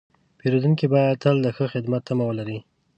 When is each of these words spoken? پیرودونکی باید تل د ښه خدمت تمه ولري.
پیرودونکی 0.37 0.87
باید 0.93 1.21
تل 1.23 1.35
د 1.43 1.47
ښه 1.55 1.65
خدمت 1.73 2.01
تمه 2.07 2.23
ولري. 2.29 2.59